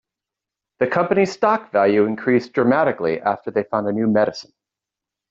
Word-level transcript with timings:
The 0.79 0.87
company's 0.87 1.31
stock 1.31 1.71
value 1.71 2.05
increased 2.07 2.53
dramatically 2.53 3.21
after 3.21 3.51
they 3.51 3.65
found 3.65 3.87
a 3.87 3.91
new 3.91 4.07
medicine. 4.07 4.51